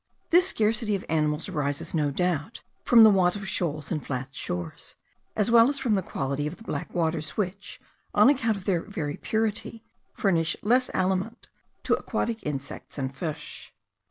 This 0.31 0.47
scarcity 0.47 0.95
of 0.95 1.05
animals 1.09 1.47
arises, 1.47 1.93
no 1.93 2.09
doubt, 2.09 2.61
from 2.83 3.03
the 3.03 3.11
want 3.11 3.35
of 3.35 3.47
shoals 3.47 3.91
and 3.91 4.03
flat 4.03 4.33
shores, 4.33 4.95
as 5.35 5.51
well 5.51 5.69
as 5.69 5.77
from 5.77 5.93
the 5.93 6.01
quality 6.01 6.47
of 6.47 6.55
the 6.57 6.63
black 6.63 6.91
waters, 6.95 7.37
which 7.37 7.79
(on 8.15 8.27
account 8.27 8.57
of 8.57 8.65
their 8.65 8.81
very 8.81 9.17
purity) 9.17 9.83
furnish 10.15 10.57
less 10.63 10.89
aliment 10.95 11.49
to 11.83 11.93
aquatic 11.93 12.41
insects 12.43 12.97
and 12.97 13.15
fish. 13.15 13.75